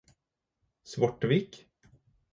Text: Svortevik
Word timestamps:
Svortevik 0.91 1.51